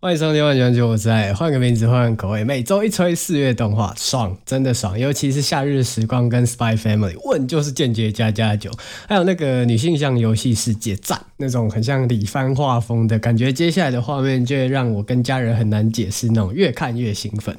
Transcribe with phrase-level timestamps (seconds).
[0.00, 4.96] 欢迎收听《万全球》，我在换个名字，换个口味，每周一吹四月动画，爽，真的爽！
[4.96, 8.70] 尤其是《夏日时光》跟《Spy Family》，问就是间接加加酒，
[9.08, 11.20] 还有那个女性向游戏世界，赞！
[11.38, 17.56] 那种很像李帆画风的感觉，接下来的画面就会让我跟家人很难解释，那种越看越兴奋。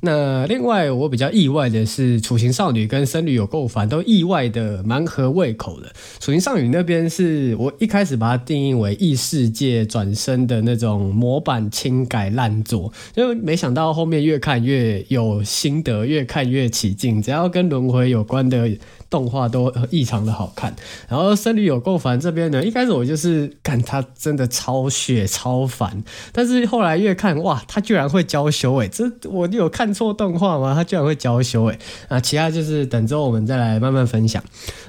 [0.00, 5.88] 那另外我比较意外的是，《处刑少女》跟《僧侣有够烦》都意外的蛮合胃口的。
[6.18, 11.70] 《处刑少女》那边是我一开始把它定义为异世界转生的那种模板。
[11.82, 17.20] 轻改烂做，就没想到后面越看越有心得，越看越起劲。
[17.20, 18.70] 只要跟轮回有关的
[19.10, 20.74] 动画都异常的好看，
[21.08, 30.72] 然后僧侣有够烦这边呢，一开始我就是看他真的超血超烦，但是后来越看哇，他居然会娇羞诶，这我有看错动画吗？
[30.74, 31.78] 他居然会娇羞诶，
[32.08, 34.42] 啊，其他就是等之后我们再来慢慢分享。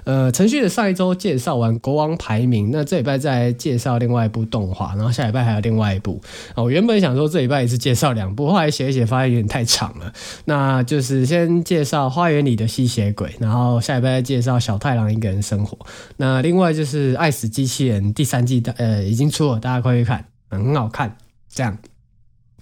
[0.06, 6.22] 呃，程序的上一周介绍完国王排名，那这礼拜再介绍另外一部动画，然后下礼拜还有另外一部。
[6.56, 10.14] 我原原本想说这礼拜也是介绍两部，后来写一写发现有点太长了，
[10.46, 14.14] 那就是先介绍花园里的吸血鬼，然后下礼拜。
[14.14, 15.76] 再介绍小太郎一个人生活，
[16.18, 21.18] 那另外就是《爱死机器人》第三季的呃已经出了，大家快去看，很好看。
[21.50, 21.76] 这样，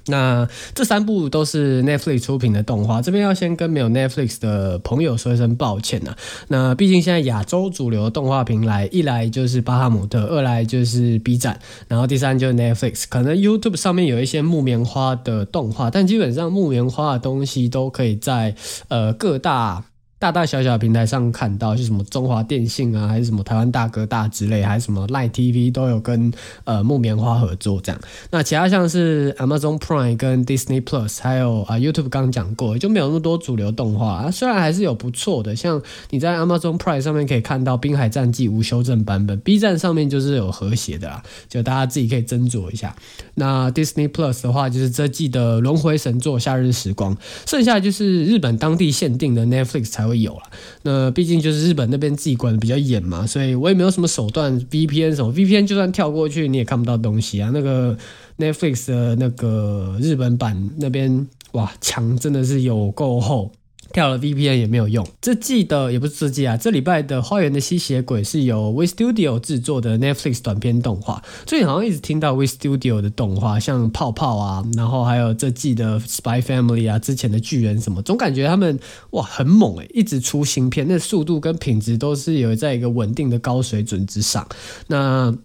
[0.08, 6.16] 那这三部都是 Netflix 出品的动画，这边要先跟没有 Netflix 的朋友说一声抱歉呐、
[6.48, 13.04] 那毕竟现在亚洲主流动画平台，一来就是巴哈姆特，二来就是 B 站，然后第三就是 Netflix。
[13.08, 18.56] 可能 YouTube 上面有一些木棉花的动画，但基本上木棉花的东西都可以在
[18.88, 19.84] 呃各大。
[20.22, 26.32] 大大小小平台上看到，就什么中华电信啊，还是什么台湾大哥大之类，还是什么 Line TV 都有跟
[26.64, 28.00] 呃木棉花合作这样。
[28.30, 34.30] 那其他像是 Amazon Prime 跟 Disney Plus，还有啊 YouTube 刚讲过，就没有那么多主流动画啊。
[34.30, 42.96] 虽然还是有不错的，像你在 Amazon Prime 上面可以看到《滨海战记》无修正版本，B 站上面就是有和谐的啦，就大家自己可以斟酌一下。
[43.34, 47.16] 那 Disney Plus 的话，就是这季的轮回神作《夏日时光》，
[47.48, 50.22] 剩下就是日本当地限定的 Netflix 才会。
[50.22, 50.44] 有了，
[50.84, 57.50] 那毕竟就是日本那边自己管的比较严嘛，所以我也没有什么手段，VPN 什么 VPN 就算跳过去你也看不到东西啊。
[57.52, 57.98] 那个
[58.38, 63.52] Netflix 的那个日本版那边哇，墙真的是有够厚。
[63.94, 65.06] 跳了 VPN 也没有用。
[65.22, 71.22] 这季的也不是这季啊，这礼拜的《花园的吸血鬼》是由 WIT Studio 制作的 Netflix 短片动画。
[71.46, 78.80] 最近好像一直听到 WIT Studio 的动画，像泡泡啊，然后还有这季的 Spy Family 啊，之前的巨人什么，总感觉他们
[79.12, 84.48] 哇很猛诶，一直出新片，那速度跟品质都是有在一个稳定的高水准之上。
[84.88, 85.36] 那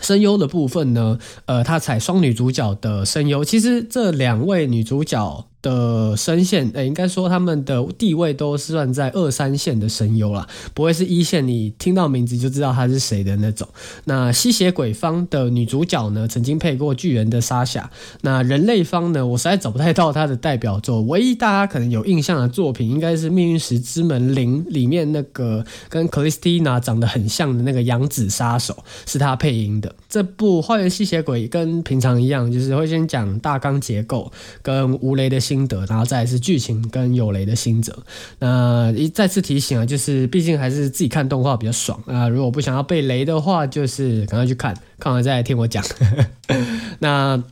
[0.00, 1.18] 声优的部分呢？
[1.46, 5.46] 呃，他采双女主角的声优，其实这两位女主角。
[5.68, 13.68] 的声线，诶，应该说他们的地位都是算在二三线的声优啦，不会是一线，你听到名字就知道他是谁的那种。
[14.04, 17.90] 那吸血鬼方的女主角呢，曾经配过巨人的沙夏。
[18.22, 29.94] 那人类方呢，我实在找不太到她的代表作，唯一大家可能有印象的作品，应该是《命运石之门零》里面那个跟克里斯蒂娜长得很像的那个阳子杀手，是她配音的。
[30.08, 35.57] 这部《花园吸血鬼》跟平常一样，就是会先讲大纲结构跟吴雷的心。
[35.58, 37.98] 心得，然后再来是剧情跟有雷的心得。
[38.38, 42.28] 那一再次提醒啊，就是毕竟还是自己看动画比较爽啊。
[42.28, 45.84] 如果不想要被雷的话，就是赶快去看，看完再来听我讲。
[47.00, 47.42] 那。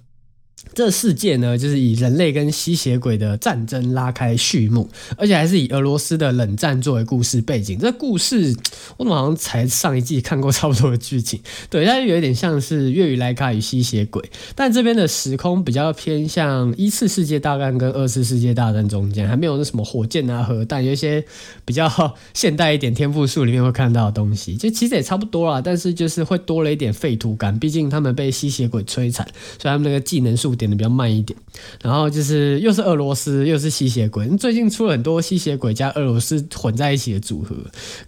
[0.75, 7.79] 这世界呢，就是以人类跟吸血鬼的战争拉开序幕，而且还是以俄罗斯的冷战作为故事背景。
[7.79, 8.55] 这故事
[8.99, 11.41] 我怎么好像才上一季看过差不多的剧情？
[11.71, 14.21] 对，它有点像是《月语莱卡与吸血鬼》，
[14.55, 21.25] 但这边的时空比较偏向一次世界大战跟二次世界大战中间，还没有那什么火箭啊、核弹，有一些
[21.65, 29.27] 比较现代一点天赋树里面会看到的东西，就其实也差不多啦，但是就是会多了一点废土感，毕竟他们被吸血鬼摧残，
[29.59, 30.67] 所以他们那个技能数点。
[30.67, 31.39] 的比较慢一点，
[31.81, 37.55] 然后就是又是俄罗斯又是吸血鬼，最近出了很多吸血鬼加俄罗斯混在一起的组合，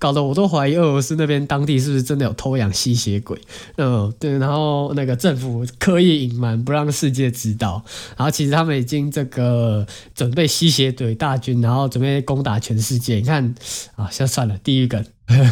[0.01, 3.41] 搞得我都怀疑俄罗斯那边当地是不是真的有偷养吸血鬼？
[3.77, 7.85] 嗯，对，然后那个政府刻意隐瞒不让世界知道，
[8.17, 9.87] 然后其实他们已经这个
[10.17, 13.15] 准备吸血鬼大军，然后准备攻打全世界。
[13.15, 13.55] 你看
[13.95, 15.05] 啊，先算了，地狱梗，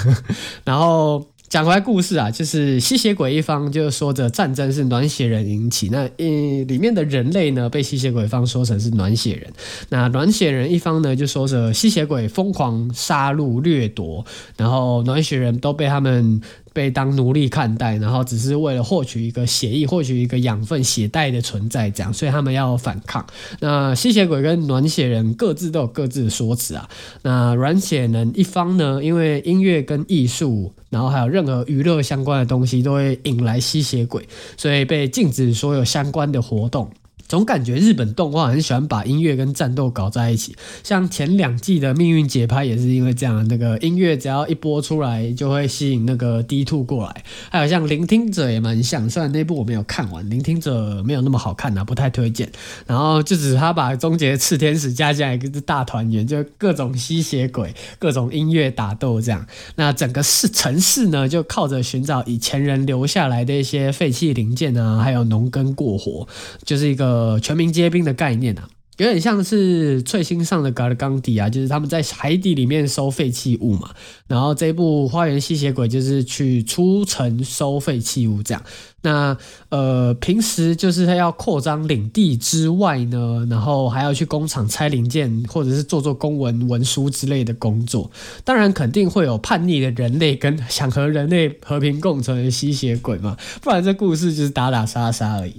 [0.65, 1.25] 然后。
[1.49, 9.53] 讲回来故事啊，就是吸血鬼一方就说着战争是暖血人引起，那呃里面的人类呢被吸血鬼方说成是暖血人，
[9.89, 14.25] 那暖血人一方呢就说着吸血鬼疯狂杀戮掠夺，
[14.57, 16.41] 然后暖血人都被他们。
[16.77, 23.27] 被当奴隶看待，然后只是为了获取一个血液、获取一个养分、血袋的存在，这样，所以他们要反抗。
[23.61, 26.87] 那吸血鬼跟暖血人各自都有各自的说辞啊。
[27.23, 34.27] 那暖血人一方呢，因为音乐跟艺术，然后还有任何娱乐相关的东西，都会引来吸血鬼，
[34.57, 36.91] 所以被禁止所有相关的活动。
[37.29, 47.25] 总感觉日本动画很喜欢把音乐跟战斗搞在一起，像前两季的《命运节拍》也是因为这样，那个音乐只要一播出来，就会吸引那个 D two 过来。
[47.51, 52.49] 还有像《聆听者》也蛮像，虽然那部我没有看完，《聆听者》没有那么好看、啊，不太推荐。
[52.87, 59.45] 然后就只是他把终结炽天使加进来一个大团圆，就各种吸血鬼、各种音乐打斗这样。
[59.75, 66.29] 那整个市城市呢，就靠着寻找以前人留下来的一些废弃零件啊，还有农耕过活，
[66.65, 67.16] 就是一个。
[67.17, 68.69] 呃，全民皆兵的概念啊，
[68.99, 73.91] 有点像是翠星上的嘎尔冈迪啊，就是他们在海底里面收废弃物嘛。
[74.27, 78.63] 然后这一部《花园吸血鬼》就是去出城收废弃物这样。
[79.01, 79.37] 那
[79.71, 88.11] 呃，平时就是他要扩张领地之外呢，然后还要去工厂拆零件，或者是做做公文文书之类的工作。
[88.45, 95.55] 当然，肯定会有叛逆的人类跟想和人类和平共存的吸血鬼嘛，不然这故事就是打打杀杀而已。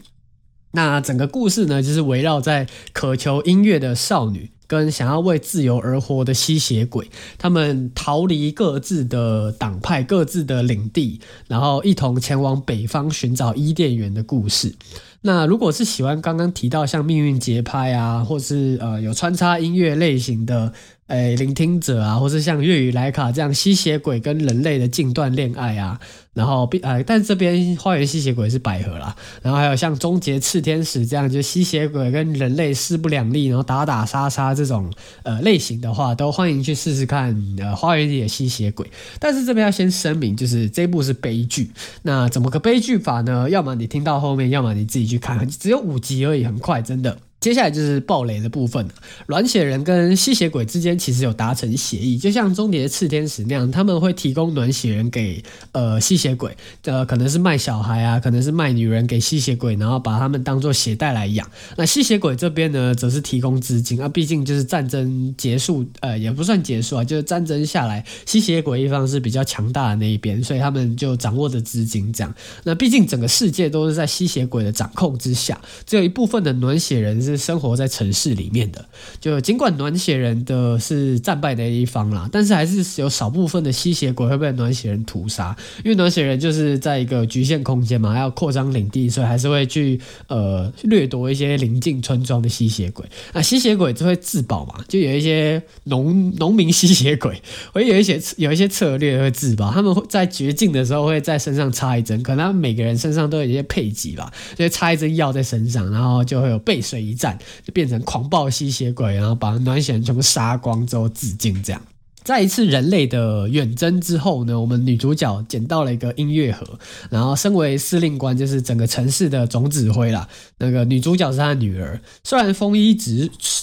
[0.77, 7.09] 那整个故事呢，就是围绕在渴求音乐的少女跟想要为自由而活的吸血鬼，
[7.39, 14.75] 他们逃离各自的党派、各自的领地，然后一同前往北方寻找伊甸园的故事。
[15.21, 20.71] 那如果是喜欢刚刚提到像命运节拍啊，或是呃有穿插音乐类型的。
[21.07, 25.97] 诶，聆听者啊，或是像粤语莱卡这样吸血鬼跟人类的近段恋爱啊，
[26.33, 34.91] 然后并呃，但这边花园吸血鬼是百合啦，然后还有像终结炽天使这样，就吸血鬼跟人类势不两立，然后打打杀杀这种
[35.23, 37.33] 呃类型的话，都欢迎去试试看。
[37.59, 38.85] 呃，花园里的吸血鬼，
[39.17, 41.71] 但是这边要先声明，就是这部是悲剧。
[42.01, 43.49] 那怎么个悲剧法呢？
[43.49, 47.17] 要么你听到后面，要么你自己去看，只有五集而已，很快，真的。
[47.39, 48.91] 接下来就是暴雷的部分了。
[49.27, 61.47] 暖血人跟吸血鬼之间其实有达成协议，就像终结赤天使那样，他们会提供暖血人给呃吸血鬼，呃可能是卖小孩啊，可能是卖女人给吸血鬼，然后把他们当做血袋来养。
[61.75, 72.33] 那吸血鬼这边呢，则是提供资金啊，毕竟就是战争结束，呃也不算结束啊，就是战争下来，吸血鬼一方是比较强大的那一边，所以他们就掌握着资金这样。
[72.63, 77.26] 那毕竟整个世界都是在吸血鬼的掌控之下，只有一部分的暖血人。
[77.31, 78.85] 是生活在城市里面的，
[79.19, 93.05] 就尽管暖血人的是战败的一方啦，但是还是有少部分的吸血鬼会被暖血人屠杀，因为暖血人就是在一个局限空间嘛，要扩张领地，所以还是会去呃掠夺一些邻近村庄的吸血鬼。
[93.33, 97.41] 那吸血鬼就会自保嘛，就有一些农农民吸血鬼
[97.73, 111.61] 会有一些有一些策略会自保，他们会在绝境的时候会在身上插一针，可能他们每个人身上都有一些配给吧，就插一针药在身上，然后就会有背水一战，就变成狂暴吸血鬼，然后把暖血人全部杀光之后自尽。
[111.63, 111.81] 这样，
[112.23, 116.79] 在一次人类的远征之后呢，我们女主角捡到了一个音乐盒，
[117.09, 120.27] 然后身为司令官，就是整个城市的总指挥啦。
[120.59, 123.11] 那个女主角是她的女儿，虽然丰衣足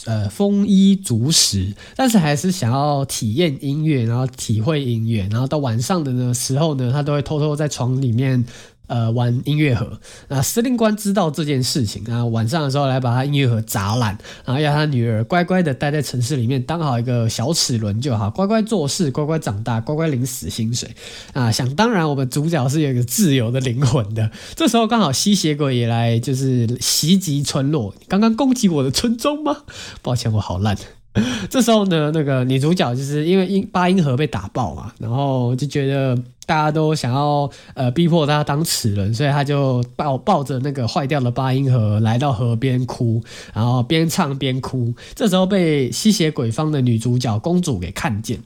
[0.07, 8.45] 呃丰衣足食，但是还是想要体验音乐，然后体会音乐，然后到晚上的呢时候呢，她都会偷偷在床里面。
[8.87, 9.99] 呃，玩音乐盒，
[10.29, 20.91] 那司令官知道这件事情，然后晚上的时候来把他音乐盒砸烂，然后要他女儿乖乖的待在城市里面，当好一个小齿轮就好，乖乖做事，乖乖长大，乖乖领死薪水
[21.33, 21.51] 啊！
[21.51, 24.31] 想当然，我们主角是有一个自由的灵魂的。
[24.55, 27.95] 这时候刚好吸血鬼也来，就是袭击村落。
[28.07, 29.63] 刚刚攻击我的村庄吗？
[30.03, 30.77] 抱歉，我好烂。
[31.49, 36.17] 这时候呢，那个女主角就是因为音八音盒被打爆嘛，然后就觉得。
[36.47, 43.23] 大家都想要呃逼迫她当齿轮，所以她就抱抱着那个坏掉的八音盒来到河边哭，
[43.55, 44.93] 然后边唱边哭。
[45.15, 48.39] 这时候被吸血鬼方的女主角公主给看见。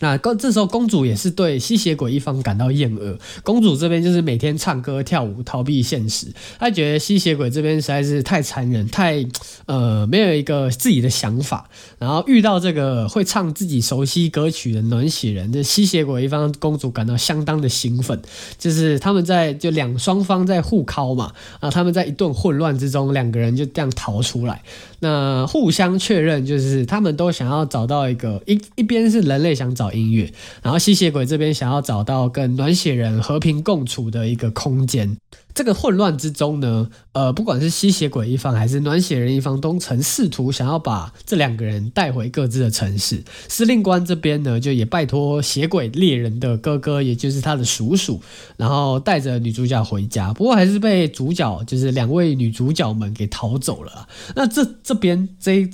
[0.00, 3.18] 那公这时候公主也是对吸血鬼一方感到厌恶。
[3.42, 6.26] 公主这边就是每天唱歌跳舞逃避现实，
[6.58, 9.26] 她觉得吸血鬼这边实在是太残忍，太
[9.64, 11.70] 呃没有一个自己的想法。
[11.98, 18.20] 然后遇到这个会唱自己熟悉歌曲的暖血人，这吸血鬼一方公主感到相当的兴奋。
[18.58, 24.62] 就是他们在就两双方在互敲嘛，啊他们在一顿混乱之中，两个人就这样逃出来。
[25.00, 29.85] 那互相确认就是他们都想要找到一个一一边是人类想找。
[29.92, 35.16] 音乐，然后吸血鬼这边想要找到跟暖血人和平共处的一个空间。
[35.54, 43.24] 这个混乱之中呢，呃，不管是吸血鬼一方还是暖血人一方，都曾试图想要把这两个人带回各自的城市。
[43.48, 48.20] 司令官这边呢，就也拜托血鬼猎人的哥哥，也就是他的叔叔，
[48.58, 50.30] 然后带着女主角回家。
[50.34, 54.06] 不过还是被主角，就是两位女主角们给逃走了。
[54.34, 55.66] 那这这边这。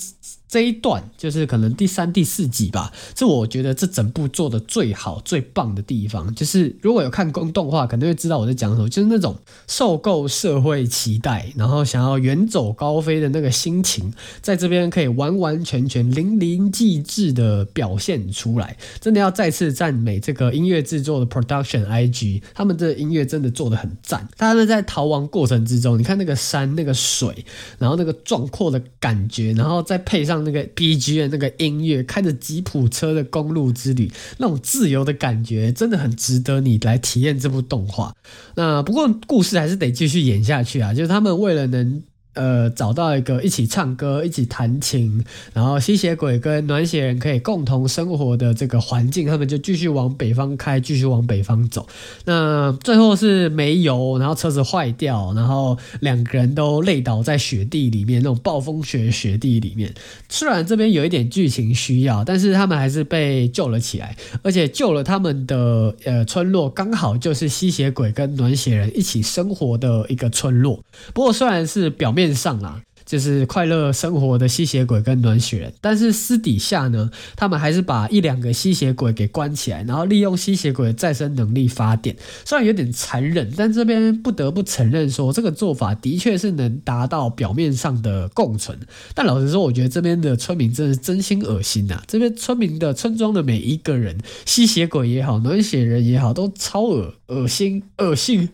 [0.52, 6.34] 这一段就是可能第三、第四集吧，是我觉得这整部做的最好、最棒的地方。
[6.34, 9.34] 就是如果有看公动画，肯定会知道我在讲什么，就是那种
[9.66, 18.76] 受够社会期待，然后想要远走高飞的那个心情，在这边可以完完全全淋漓尽致的表现出来。
[19.00, 24.28] 真的要再次赞美这个音乐制作的 Production IG，他们的音乐真的做的很赞。
[24.36, 27.46] 他们在逃亡过程之中，你看那个山、那个水，
[27.78, 30.41] 然后那个壮阔的感觉，然后再配上。
[30.42, 38.14] 那个 BGM 那个音乐，开着吉普车的公路之旅，那种自由的感觉，真的很值得你来体验这部动画。
[38.54, 42.02] 那不过故事还是得继续演下去啊，就是他们为了能。
[42.34, 45.22] 呃，找到一个一起唱歌、一起弹琴，
[45.52, 51.86] 然后吸血鬼跟暖血人可以共同生活的这个环境，他们就继续往北方开，继续往北方走。
[52.24, 59.92] 那最后是没油，然后车子坏掉，然后两个人都累倒在雪地里面，那种暴风雪雪地里面。
[60.30, 70.82] 虽然这边有一点剧情需要，但是他们还是被救了起来，而且救了他们的呃村落，刚好就是吸血鬼跟暖血人一起生活的一个村落。
[71.12, 72.21] 不过虽然是表面。
[72.22, 82.16] 面上啊，就是快乐生活的吸血鬼跟暖血人，但是私底下呢，他们还是把一两个吸血鬼给关起来，然后利用吸血鬼的再生能力发电。
[82.44, 88.78] 虽然有点残忍，但这边不得不承认说，这个做法的确是能达到表面上的共存。
[89.14, 92.00] 但老实说，我觉得这边的村民真是真心恶心呐！
[92.06, 98.50] 这边村民的村庄的每一个人，吸血鬼也好，暖血人也好，都超恶恶心恶心。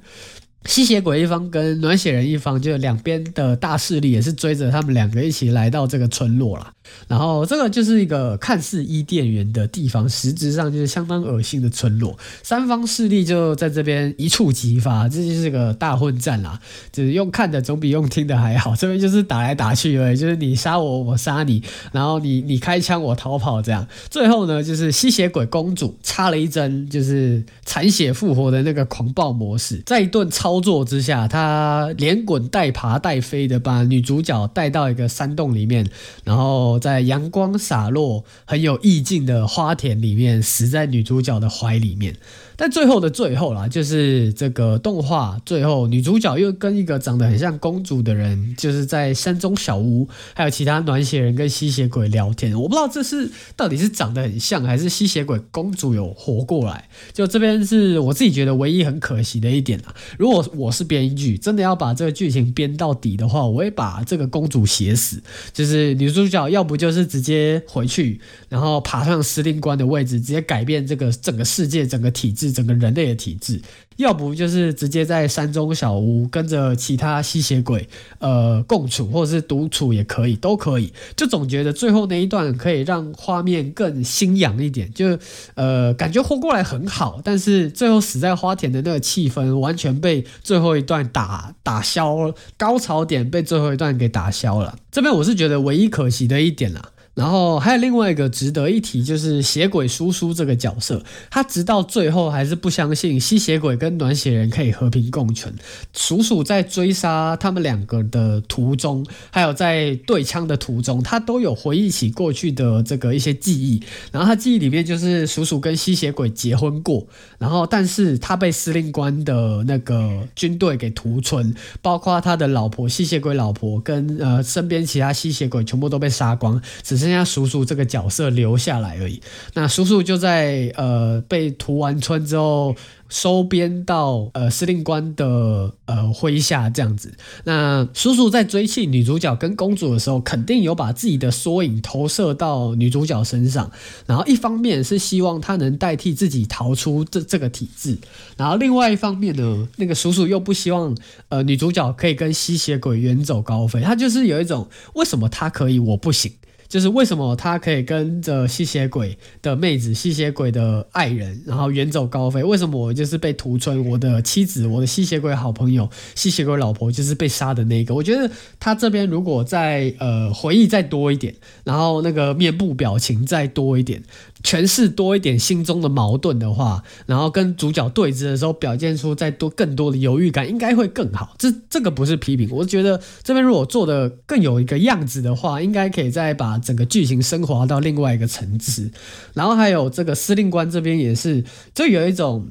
[0.68, 6.70] 吸血鬼一方跟暖血人一方，就两边的大势力也是追着他们两个一起来到这个村落了。
[7.06, 12.18] 然后这个就是一个看似伊甸园的地方，实质上就是相当恶心的村落。
[12.42, 16.60] 三方势力就在这边一触即发，这就是个大混战啦。
[16.92, 18.76] 就是用看的总比用听的还好。
[18.76, 23.86] 这边就是打来打去而已，就是你杀我，我杀你，然后你你开枪，我逃跑这样。
[24.10, 35.88] 最后呢，就是吸血鬼公主插了一针，就是残血复活的那个狂暴模式，在一顿超操作之下，他连滚带爬带飞的把女主角带到一个山洞里面，
[36.24, 36.78] 然后。
[36.80, 42.16] 在阳光洒落、很有意境的花田里面，死在女主角的怀里面。
[42.60, 52.52] 但最后的最后啦，就是这个动画最后，女主角又跟一个长得很像公主的人，就是在山中小屋，还有其他暖血人跟吸血鬼聊天。
[52.60, 56.88] 我不知道这是到底是长得很像，还是吸血鬼公主有活过来。
[57.12, 59.94] 就这边是我自己觉得唯一很可惜的一点啦。
[60.18, 65.22] 如果我是编剧，真的要把这个剧情编到底的话，我会把这个公主写死。
[65.52, 72.47] 就是女主角要不就是直接回去，然后爬上司令官的位置，直接改变这个整个世界、整个体制。
[72.52, 73.60] 整个人类的体质，
[73.96, 77.88] 要不就是直接在山中小屋跟着其他吸血鬼
[78.18, 80.92] 呃共处，或者是独处也可以，都可以。
[81.16, 85.18] 就总觉得最后那一段可以让画面更心痒一点，就
[85.54, 94.78] 呃感觉活过来很好，但是最后死在花田的那个气氛完全被最后一段打打消了，高潮点被最后一段给打消了。
[94.90, 96.90] 这边我是觉得唯一可惜的一点啦。
[97.18, 105.52] 然后还有另外一个值得一提，就是血鬼叔叔这个角色，他直到最后还是不相信吸血鬼跟暖血人可以和平共存。
[105.92, 113.82] 叔叔在追杀他们两个的途中，还有在对枪的途中，他都有回忆起过去的这个一些记忆。
[114.12, 117.04] 然后他记忆里面就是叔叔跟吸血鬼结婚过，
[117.38, 127.07] 然后但是他被司令官的那个军队给屠村，包括他的老婆吸血鬼老婆跟呃身边其他吸血鬼全部都被杀光，只是。
[127.08, 129.20] 剩下叔叔这个角色留下来而已。
[129.54, 132.76] 那叔叔就在呃被屠完村之后，
[133.08, 137.14] 收编到呃司令官的呃麾下这样子。
[137.44, 143.70] 那叔叔在追缉女主角跟公主的时候，肯定有把自己的缩影投射到女主角身上。
[144.06, 147.96] 然后一方面是希望她能代替自己逃出这这个体制，
[148.36, 150.94] 然后另外一方面呢， 那个叔叔又不希望
[151.30, 153.80] 呃女主角可以跟吸血鬼远走高飞。
[153.80, 156.30] 他就是有一种为什么他可以我不行。
[156.68, 162.44] 就是为什么他可以跟着吸血鬼的妹子、吸血鬼的爱人，然后远走高飞？
[162.44, 163.84] 为什么我就是被屠村？
[163.88, 167.94] 我的妻子、我的吸血鬼好朋友、吸血鬼老婆就是被杀的那个？
[167.94, 171.34] 我觉得他这边如果再呃回忆再多一点，
[171.64, 174.02] 然后那个面部表情再多一点。
[174.44, 181.34] 诠释多一点心中的矛盾的话，然后跟主角对峙的时候，表现出再多更多的犹豫感，应该会更好。
[181.36, 188.90] 这这个不是批评，我觉得这边如果做的更有一个样子的话，应该可以再把整个剧情升华到另外一个层次。
[189.34, 192.48] 然后还有这个司令官这边也是，就有一种。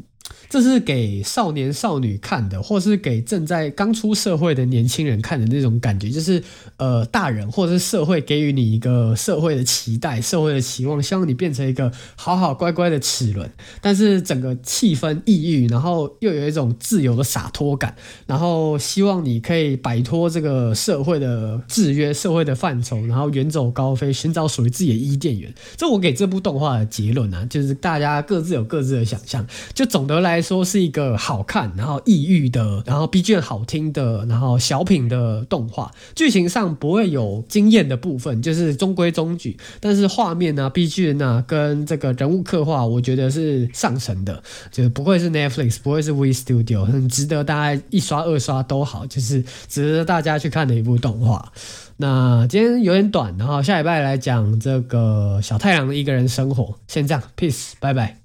[0.49, 6.41] 这是给少年少女看的，或是给正在刚出社会的年轻人看的那种感觉，就是
[6.77, 13.51] 呃，大人或者是社会给予你一个社会的期待、社会的期望，希望你变成一个好好乖乖的齿轮。
[13.81, 17.93] 但是整个气氛抑郁，然后又有一种自由的洒脱感，
[18.25, 25.53] 然后希望你可以摆脱这个社会的制约、社会的范畴，然后远走高飞，寻找属于自己的伊甸园。
[25.75, 29.45] 这我给这部动画的结论啊，就是大家各自有各自的想象。
[29.73, 30.36] 就总的来。
[30.37, 39.57] 来说是一个好看，然后抑郁的，然后 B 卷好听的，然后小品的动画，剧情上不会有惊艳的部分，就是中规中矩。
[39.79, 51.51] 但是画面啊，BGM 啊，跟这个人物刻画，我觉得是上乘的，就是不会是 Netflix，不会是 We Studio，很值得大家一刷二刷都好，就是值得大家去看的一部动画。
[51.97, 56.75] 那今天有点短，然后下礼拜来讲这个小太阳的一个人生活。
[56.87, 58.15] 先这样，Peace，拜拜。